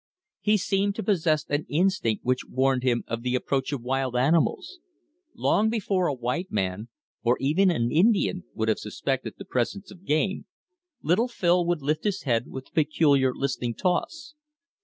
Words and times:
He 0.39 0.57
seemed 0.57 0.95
to 0.95 1.03
possess 1.03 1.45
an 1.47 1.67
instinct 1.69 2.25
which 2.25 2.47
warned 2.49 2.81
him 2.81 3.03
of 3.05 3.21
the 3.21 3.35
approach 3.35 3.71
of 3.71 3.83
wild 3.83 4.15
animals. 4.15 4.79
Long 5.35 5.69
before 5.69 6.07
a 6.07 6.13
white 6.15 6.51
man, 6.51 6.89
or 7.21 7.37
even 7.39 7.69
an 7.69 7.91
Indian, 7.91 8.43
would 8.55 8.67
have 8.67 8.79
suspected 8.79 9.35
the 9.37 9.45
presence 9.45 9.91
of 9.91 10.03
game, 10.03 10.47
little 11.03 11.27
Phil 11.27 11.63
would 11.67 11.83
lift 11.83 12.03
his 12.05 12.23
head 12.23 12.47
with 12.47 12.69
a 12.69 12.71
peculiar 12.71 13.31
listening 13.35 13.75
toss. 13.75 14.33